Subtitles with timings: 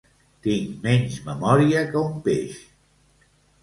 [0.47, 2.61] Tinc menys memòria que un peix